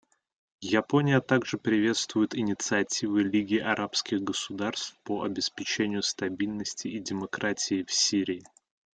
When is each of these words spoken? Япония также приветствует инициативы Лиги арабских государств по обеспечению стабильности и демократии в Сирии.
Япония 0.71 1.21
также 1.21 1.59
приветствует 1.59 2.33
инициативы 2.33 3.21
Лиги 3.21 3.57
арабских 3.57 4.23
государств 4.23 4.97
по 5.03 5.21
обеспечению 5.21 6.01
стабильности 6.01 6.87
и 6.87 6.99
демократии 6.99 7.83
в 7.83 7.93
Сирии. 7.93 8.43